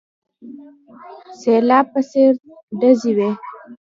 [1.41, 2.33] سلاب په څېر
[2.79, 3.29] ډزې وې.